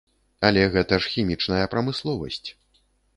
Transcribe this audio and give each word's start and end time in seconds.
Але 0.47 0.61
гэта 0.75 0.97
ж 1.03 1.11
хімічная 1.15 1.65
прамысловасць. 1.73 2.49